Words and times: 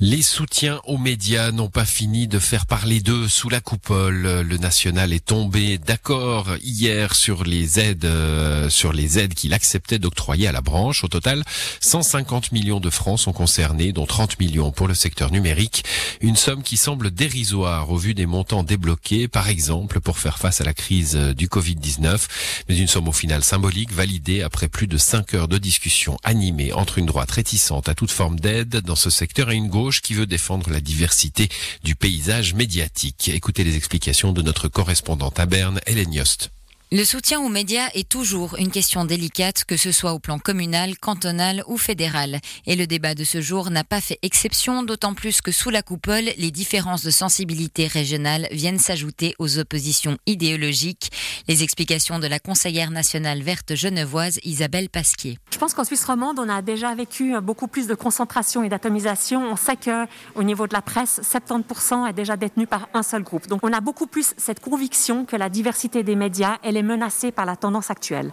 Les 0.00 0.22
soutiens 0.22 0.80
aux 0.84 0.96
médias 0.96 1.50
n'ont 1.50 1.70
pas 1.70 1.84
fini 1.84 2.28
de 2.28 2.38
faire 2.38 2.66
parler 2.66 3.00
d'eux 3.00 3.26
sous 3.26 3.48
la 3.48 3.60
coupole. 3.60 4.42
Le 4.42 4.56
national 4.56 5.12
est 5.12 5.24
tombé 5.24 5.76
d'accord 5.76 6.46
hier 6.62 7.16
sur 7.16 7.42
les 7.42 7.80
aides, 7.80 8.04
euh, 8.04 8.70
sur 8.70 8.92
les 8.92 9.18
aides 9.18 9.34
qu'il 9.34 9.52
acceptait 9.54 9.98
d'octroyer 9.98 10.46
à 10.46 10.52
la 10.52 10.60
branche. 10.60 11.02
Au 11.02 11.08
total, 11.08 11.42
150 11.80 12.52
millions 12.52 12.78
de 12.78 12.90
francs 12.90 13.18
sont 13.18 13.32
concernés, 13.32 13.90
dont 13.90 14.06
30 14.06 14.38
millions 14.38 14.70
pour 14.70 14.86
le 14.86 14.94
secteur 14.94 15.32
numérique. 15.32 15.82
Une 16.20 16.36
somme 16.36 16.62
qui 16.62 16.76
semble 16.76 17.10
dérisoire 17.10 17.90
au 17.90 17.96
vu 17.96 18.14
des 18.14 18.26
montants 18.26 18.62
débloqués, 18.62 19.26
par 19.26 19.48
exemple, 19.48 19.98
pour 19.98 20.20
faire 20.20 20.38
face 20.38 20.60
à 20.60 20.64
la 20.64 20.74
crise 20.74 21.16
du 21.16 21.48
Covid-19. 21.48 22.20
Mais 22.68 22.78
une 22.78 22.86
somme 22.86 23.08
au 23.08 23.12
final 23.12 23.42
symbolique, 23.42 23.92
validée 23.92 24.42
après 24.42 24.68
plus 24.68 24.86
de 24.86 24.96
5 24.96 25.34
heures 25.34 25.48
de 25.48 25.58
discussion 25.58 26.18
animée 26.22 26.72
entre 26.72 26.98
une 26.98 27.06
droite 27.06 27.32
réticente 27.32 27.88
à 27.88 27.96
toute 27.96 28.12
forme 28.12 28.38
d'aide 28.38 28.76
dans 28.82 28.94
ce 28.94 29.10
secteur 29.10 29.50
et 29.50 29.56
une 29.56 29.66
gauche 29.68 29.87
qui 29.90 30.14
veut 30.14 30.26
défendre 30.26 30.70
la 30.70 30.80
diversité 30.80 31.48
du 31.82 31.94
paysage 31.94 32.54
médiatique. 32.54 33.28
Écoutez 33.28 33.64
les 33.64 33.76
explications 33.76 34.32
de 34.32 34.42
notre 34.42 34.68
correspondante 34.68 35.40
à 35.40 35.46
Berne, 35.46 35.80
Hélène 35.86 36.12
Yost. 36.12 36.50
Le 36.90 37.04
soutien 37.04 37.38
aux 37.42 37.50
médias 37.50 37.90
est 37.92 38.08
toujours 38.08 38.56
une 38.56 38.70
question 38.70 39.04
délicate, 39.04 39.64
que 39.66 39.76
ce 39.76 39.92
soit 39.92 40.14
au 40.14 40.18
plan 40.18 40.38
communal, 40.38 40.96
cantonal 40.96 41.62
ou 41.66 41.76
fédéral. 41.76 42.40
Et 42.64 42.76
le 42.76 42.86
débat 42.86 43.14
de 43.14 43.24
ce 43.24 43.42
jour 43.42 43.70
n'a 43.70 43.84
pas 43.84 44.00
fait 44.00 44.18
exception, 44.22 44.82
d'autant 44.82 45.12
plus 45.12 45.42
que 45.42 45.52
sous 45.52 45.68
la 45.68 45.82
coupole, 45.82 46.30
les 46.38 46.50
différences 46.50 47.04
de 47.04 47.10
sensibilité 47.10 47.86
régionale 47.88 48.48
viennent 48.52 48.78
s'ajouter 48.78 49.34
aux 49.38 49.58
oppositions 49.58 50.16
idéologiques. 50.24 51.10
Les 51.46 51.62
explications 51.62 52.18
de 52.18 52.26
la 52.26 52.38
conseillère 52.38 52.90
nationale 52.90 53.42
verte 53.42 53.74
genevoise 53.74 54.40
Isabelle 54.44 54.88
Pasquier. 54.88 55.38
Je 55.52 55.58
pense 55.58 55.74
qu'en 55.74 55.84
Suisse 55.84 56.04
romande, 56.04 56.38
on 56.38 56.48
a 56.48 56.62
déjà 56.62 56.94
vécu 56.94 57.34
beaucoup 57.40 57.68
plus 57.68 57.86
de 57.86 57.94
concentration 57.94 58.62
et 58.62 58.68
d'atomisation. 58.68 59.42
On 59.50 59.56
sait 59.56 59.76
que 59.76 60.06
au 60.34 60.42
niveau 60.42 60.66
de 60.66 60.74
la 60.74 60.82
presse, 60.82 61.20
70% 61.22 62.08
est 62.08 62.12
déjà 62.12 62.36
détenu 62.36 62.66
par 62.66 62.88
un 62.94 63.02
seul 63.02 63.22
groupe. 63.22 63.46
Donc 63.46 63.60
on 63.62 63.72
a 63.72 63.80
beaucoup 63.80 64.06
plus 64.06 64.34
cette 64.36 64.60
conviction 64.60 65.24
que 65.24 65.36
la 65.36 65.48
diversité 65.48 66.02
des 66.02 66.16
médias, 66.16 66.58
elle 66.62 66.76
est 66.76 66.82
menacée 66.82 67.30
par 67.30 67.46
la 67.46 67.56
tendance 67.56 67.90
actuelle. 67.90 68.32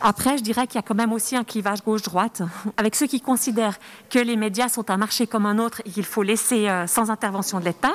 Après, 0.00 0.38
je 0.38 0.42
dirais 0.42 0.66
qu'il 0.66 0.76
y 0.76 0.78
a 0.78 0.82
quand 0.82 0.94
même 0.94 1.12
aussi 1.12 1.36
un 1.36 1.44
clivage 1.44 1.82
gauche-droite, 1.82 2.42
avec 2.76 2.94
ceux 2.94 3.06
qui 3.06 3.20
considèrent 3.20 3.78
que 4.10 4.18
les 4.18 4.36
médias 4.36 4.68
sont 4.68 4.90
un 4.90 4.96
marché 4.96 5.26
comme 5.26 5.46
un 5.46 5.58
autre 5.58 5.82
et 5.84 5.90
qu'il 5.90 6.04
faut 6.04 6.22
laisser 6.22 6.68
euh, 6.68 6.86
sans 6.86 7.10
intervention 7.10 7.60
de 7.60 7.64
l'État, 7.64 7.94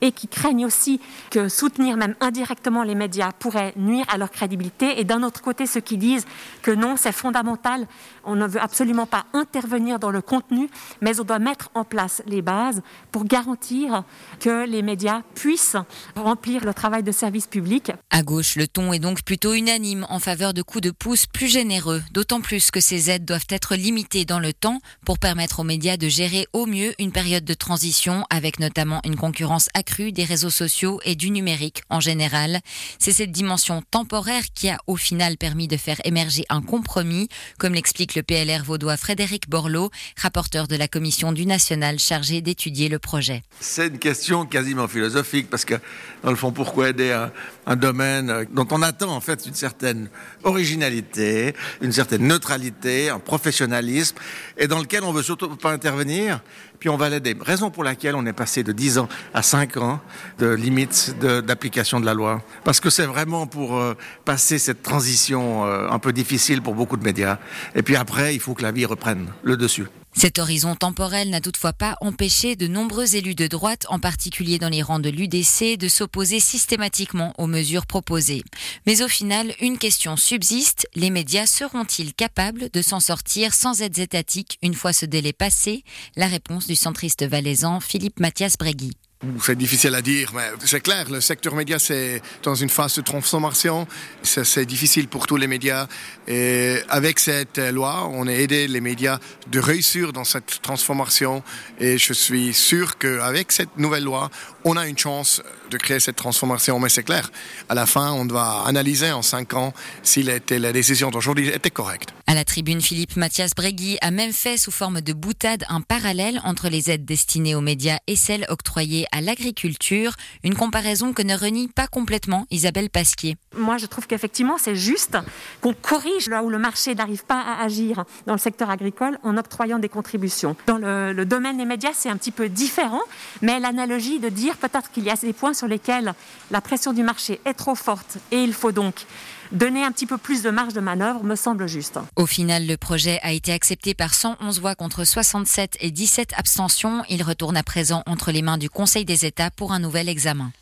et 0.00 0.12
qui 0.12 0.28
craignent 0.28 0.66
aussi 0.66 1.00
que 1.30 1.48
soutenir 1.48 1.96
même 1.96 2.14
indirectement 2.20 2.82
les 2.82 2.94
médias 2.94 3.32
pourrait 3.32 3.72
nuire 3.76 4.04
à 4.08 4.18
leur 4.18 4.30
crédibilité. 4.30 5.00
Et 5.00 5.04
d'un 5.04 5.22
autre 5.22 5.42
côté, 5.42 5.66
ceux 5.66 5.80
qui 5.80 5.98
disent 5.98 6.26
que 6.62 6.70
non, 6.70 6.96
c'est 6.96 7.12
fondamental, 7.12 7.86
on 8.24 8.36
ne 8.36 8.46
veut 8.46 8.60
absolument 8.60 9.06
pas 9.06 9.26
intervenir 9.32 9.98
dans 9.98 10.10
le 10.10 10.22
contenu, 10.22 10.68
mais 11.00 11.20
on 11.20 11.24
doit 11.24 11.38
mettre 11.38 11.70
en 11.74 11.84
place 11.84 12.22
les 12.26 12.42
bases 12.42 12.82
pour 13.12 13.24
garantir 13.24 14.04
que 14.38 14.66
les 14.66 14.82
médias 14.82 15.22
puissent 15.34 15.76
remplir 16.16 16.64
le 16.64 16.74
travail 16.74 17.02
de 17.02 17.12
service 17.12 17.46
public. 17.46 17.92
À 18.10 18.22
gauche, 18.22 18.56
le 18.56 18.66
ton 18.66 18.92
est 18.92 18.98
donc 18.98 19.22
plutôt 19.22 19.54
unanime 19.54 20.06
en 20.08 20.18
faveur 20.18 20.54
de 20.54 20.62
coups 20.62 20.82
de 20.82 20.90
pouce 20.90 21.26
plus 21.26 21.48
généreux, 21.48 22.02
d'autant 22.12 22.40
plus 22.40 22.70
que 22.70 22.80
ces 22.80 23.10
aides 23.10 23.24
doivent 23.24 23.46
être 23.48 23.74
limitées 23.74 24.24
dans 24.24 24.40
le 24.40 24.52
temps 24.52 24.80
pour 25.04 25.18
permettre 25.18 25.60
aux 25.60 25.64
médias 25.64 25.96
de 25.96 26.08
gérer 26.08 26.46
au 26.52 26.66
mieux 26.66 26.94
une 26.98 27.12
période 27.12 27.44
de 27.44 27.54
transition 27.54 28.24
avec 28.30 28.58
notamment 28.60 29.00
une 29.04 29.16
concurrence 29.16 29.68
accrue 29.90 30.12
des 30.12 30.24
réseaux 30.24 30.50
sociaux 30.50 31.00
et 31.04 31.16
du 31.16 31.30
numérique 31.30 31.82
en 31.90 31.98
général. 31.98 32.60
C'est 33.00 33.12
cette 33.12 33.32
dimension 33.32 33.82
temporaire 33.90 34.44
qui 34.54 34.68
a 34.68 34.78
au 34.86 34.94
final 34.94 35.36
permis 35.36 35.66
de 35.66 35.76
faire 35.76 36.00
émerger 36.04 36.44
un 36.48 36.62
compromis, 36.62 37.28
comme 37.58 37.74
l'explique 37.74 38.14
le 38.14 38.22
PLR 38.22 38.62
vaudois 38.62 38.96
Frédéric 38.96 39.48
Borloo, 39.48 39.90
rapporteur 40.16 40.68
de 40.68 40.76
la 40.76 40.86
commission 40.86 41.32
du 41.32 41.44
national 41.44 41.98
chargé 41.98 42.40
d'étudier 42.40 42.88
le 42.88 43.00
projet. 43.00 43.42
C'est 43.58 43.88
une 43.88 43.98
question 43.98 44.46
quasiment 44.46 44.86
philosophique 44.86 45.50
parce 45.50 45.64
que 45.64 45.74
dans 46.22 46.30
le 46.30 46.36
fond, 46.36 46.52
pourquoi 46.52 46.90
aider 46.90 47.10
un, 47.10 47.32
un 47.66 47.76
domaine 47.76 48.46
dont 48.52 48.68
on 48.70 48.82
attend 48.82 49.10
en 49.10 49.20
fait 49.20 49.44
une 49.46 49.54
certaine 49.54 50.08
originalité, 50.44 51.54
une 51.80 51.92
certaine 51.92 52.28
neutralité, 52.28 53.08
un 53.08 53.18
professionnalisme 53.18 54.16
et 54.56 54.68
dans 54.68 54.78
lequel 54.78 55.02
on 55.02 55.12
veut 55.12 55.24
surtout 55.24 55.48
pas 55.56 55.72
intervenir 55.72 56.40
puis 56.80 56.88
on 56.88 56.96
va 56.96 57.10
l'aider. 57.10 57.36
Raison 57.38 57.70
pour 57.70 57.84
laquelle 57.84 58.16
on 58.16 58.26
est 58.26 58.32
passé 58.32 58.64
de 58.64 58.72
10 58.72 58.98
ans 58.98 59.08
à 59.34 59.42
5 59.42 59.76
ans 59.82 60.00
de 60.38 60.48
limite 60.48 61.14
d'application 61.20 62.00
de, 62.00 62.06
la 62.06 62.14
loi. 62.14 62.42
Parce 62.64 62.80
que 62.80 62.90
c'est 62.90 63.06
vraiment 63.06 63.46
pour 63.46 63.76
euh, 63.76 63.94
passer 64.24 64.58
cette 64.58 64.82
transition 64.82 65.66
euh, 65.66 65.88
un 65.90 65.98
peu 65.98 66.12
difficile 66.12 66.62
pour 66.62 66.74
beaucoup 66.74 66.96
de 66.96 67.04
médias. 67.04 67.38
Et 67.74 67.82
puis 67.82 67.96
après, 67.96 68.34
il 68.34 68.40
faut 68.40 68.54
que 68.54 68.62
la 68.62 68.72
vie 68.72 68.86
reprenne 68.86 69.28
le 69.42 69.56
dessus. 69.56 69.86
Cet 70.12 70.40
horizon 70.40 70.74
temporel 70.74 71.30
n'a 71.30 71.40
toutefois 71.40 71.72
pas 71.72 71.96
empêché 72.00 72.56
de 72.56 72.66
nombreux 72.66 73.14
élus 73.14 73.36
de 73.36 73.46
droite, 73.46 73.86
en 73.88 74.00
particulier 74.00 74.58
dans 74.58 74.68
les 74.68 74.82
rangs 74.82 74.98
de 74.98 75.08
l'UDC, 75.08 75.78
de 75.78 75.88
s'opposer 75.88 76.40
systématiquement 76.40 77.32
aux 77.38 77.46
mesures 77.46 77.86
proposées. 77.86 78.42
Mais 78.86 79.02
au 79.02 79.08
final, 79.08 79.54
une 79.60 79.78
question 79.78 80.16
subsiste, 80.16 80.88
les 80.96 81.10
médias 81.10 81.46
seront-ils 81.46 82.12
capables 82.12 82.70
de 82.72 82.82
s'en 82.82 83.00
sortir 83.00 83.54
sans 83.54 83.82
aides 83.82 83.98
étatiques 83.98 84.58
une 84.62 84.74
fois 84.74 84.92
ce 84.92 85.06
délai 85.06 85.32
passé? 85.32 85.84
La 86.16 86.26
réponse 86.26 86.66
du 86.66 86.74
centriste 86.74 87.24
valaisan 87.24 87.78
Philippe 87.78 88.18
Mathias 88.18 88.56
Bregui. 88.58 88.96
C'est 89.42 89.56
difficile 89.56 89.94
à 89.94 90.00
dire, 90.00 90.32
mais 90.34 90.48
c'est 90.64 90.80
clair, 90.80 91.10
le 91.10 91.20
secteur 91.20 91.54
média, 91.54 91.78
c'est 91.78 92.22
dans 92.42 92.54
une 92.54 92.70
phase 92.70 92.94
de 92.94 93.02
transformation. 93.02 93.86
C'est 94.22 94.64
difficile 94.64 95.08
pour 95.08 95.26
tous 95.26 95.36
les 95.36 95.46
médias. 95.46 95.88
Et 96.26 96.78
avec 96.88 97.18
cette 97.18 97.58
loi, 97.58 98.08
on 98.10 98.26
a 98.28 98.32
aidé 98.32 98.66
les 98.66 98.80
médias 98.80 99.18
de 99.48 99.60
réussir 99.60 100.14
dans 100.14 100.24
cette 100.24 100.62
transformation. 100.62 101.42
Et 101.78 101.98
je 101.98 102.14
suis 102.14 102.54
sûr 102.54 102.96
qu'avec 102.96 103.52
cette 103.52 103.76
nouvelle 103.76 104.04
loi, 104.04 104.30
on 104.64 104.78
a 104.78 104.86
une 104.86 104.96
chance 104.96 105.42
de 105.70 105.76
créer 105.76 106.00
cette 106.00 106.16
transformation. 106.16 106.78
Mais 106.78 106.88
c'est 106.88 107.02
clair, 107.02 107.30
à 107.68 107.74
la 107.74 107.84
fin, 107.84 108.12
on 108.12 108.24
doit 108.24 108.66
analyser 108.66 109.12
en 109.12 109.20
cinq 109.20 109.52
ans 109.52 109.74
si 110.02 110.22
la 110.22 110.72
décision 110.72 111.10
d'aujourd'hui 111.10 111.48
était 111.48 111.70
correcte. 111.70 112.14
À 112.30 112.34
la 112.34 112.44
tribune, 112.44 112.80
Philippe 112.80 113.16
Mathias 113.16 113.56
Bregui 113.56 113.98
a 114.02 114.12
même 114.12 114.32
fait 114.32 114.56
sous 114.56 114.70
forme 114.70 115.00
de 115.00 115.12
boutade 115.12 115.64
un 115.68 115.80
parallèle 115.80 116.40
entre 116.44 116.68
les 116.68 116.88
aides 116.88 117.04
destinées 117.04 117.56
aux 117.56 117.60
médias 117.60 117.98
et 118.06 118.14
celles 118.14 118.46
octroyées 118.48 119.04
à 119.10 119.20
l'agriculture, 119.20 120.12
une 120.44 120.54
comparaison 120.54 121.12
que 121.12 121.22
ne 121.22 121.36
renie 121.36 121.66
pas 121.66 121.88
complètement 121.88 122.46
Isabelle 122.52 122.88
Pasquier. 122.88 123.36
Moi, 123.56 123.78
je 123.78 123.86
trouve 123.86 124.06
qu'effectivement, 124.06 124.58
c'est 124.58 124.76
juste 124.76 125.18
qu'on 125.60 125.74
corrige 125.74 126.28
là 126.28 126.44
où 126.44 126.50
le 126.50 126.58
marché 126.60 126.94
n'arrive 126.94 127.24
pas 127.24 127.40
à 127.40 127.64
agir 127.64 128.04
dans 128.28 128.34
le 128.34 128.38
secteur 128.38 128.70
agricole 128.70 129.18
en 129.24 129.36
octroyant 129.36 129.80
des 129.80 129.88
contributions. 129.88 130.54
Dans 130.68 130.78
le, 130.78 131.12
le 131.12 131.24
domaine 131.24 131.56
des 131.56 131.64
médias, 131.64 131.90
c'est 131.94 132.10
un 132.10 132.16
petit 132.16 132.30
peu 132.30 132.48
différent, 132.48 133.02
mais 133.42 133.58
l'analogie 133.58 134.20
de 134.20 134.28
dire 134.28 134.56
peut-être 134.56 134.92
qu'il 134.92 135.02
y 135.02 135.10
a 135.10 135.16
des 135.16 135.32
points 135.32 135.52
sur 135.52 135.66
lesquels 135.66 136.14
la 136.52 136.60
pression 136.60 136.92
du 136.92 137.02
marché 137.02 137.40
est 137.44 137.54
trop 137.54 137.74
forte 137.74 138.18
et 138.30 138.40
il 138.40 138.52
faut 138.52 138.70
donc 138.70 139.04
donner 139.52 139.84
un 139.84 139.92
petit 139.92 140.06
peu 140.06 140.18
plus 140.18 140.42
de 140.42 140.50
marge 140.50 140.72
de 140.72 140.80
manœuvre 140.80 141.24
me 141.24 141.34
semble 141.34 141.66
juste. 141.66 141.98
Au 142.20 142.26
final, 142.26 142.66
le 142.66 142.76
projet 142.76 143.18
a 143.22 143.32
été 143.32 143.50
accepté 143.50 143.94
par 143.94 144.12
111 144.12 144.60
voix 144.60 144.74
contre 144.74 145.06
67 145.06 145.78
et 145.80 145.90
17 145.90 146.34
abstentions. 146.36 147.02
Il 147.08 147.22
retourne 147.22 147.56
à 147.56 147.62
présent 147.62 148.02
entre 148.04 148.30
les 148.30 148.42
mains 148.42 148.58
du 148.58 148.68
Conseil 148.68 149.06
des 149.06 149.24
États 149.24 149.50
pour 149.50 149.72
un 149.72 149.78
nouvel 149.78 150.06
examen. 150.06 150.52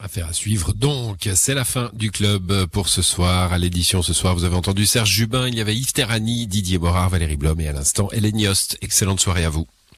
Affaire 0.00 0.28
à 0.28 0.32
suivre 0.32 0.72
donc, 0.72 1.28
c'est 1.34 1.52
la 1.52 1.66
fin 1.66 1.90
du 1.92 2.10
club 2.10 2.64
pour 2.68 2.88
ce 2.88 3.02
soir. 3.02 3.52
À 3.52 3.58
l'édition 3.58 4.00
ce 4.00 4.14
soir, 4.14 4.34
vous 4.34 4.44
avez 4.44 4.56
entendu 4.56 4.86
Serge 4.86 5.10
Jubin, 5.10 5.48
il 5.48 5.54
y 5.54 5.60
avait 5.60 5.76
Yves 5.76 5.92
Terrani, 5.92 6.46
Didier 6.46 6.78
Borard, 6.78 7.10
Valérie 7.10 7.36
Blom 7.36 7.60
et 7.60 7.68
à 7.68 7.72
l'instant 7.72 8.08
Hélène 8.12 8.38
Yost. 8.38 8.78
Excellente 8.80 9.20
soirée 9.20 9.44
à 9.44 9.50
vous. 9.50 9.66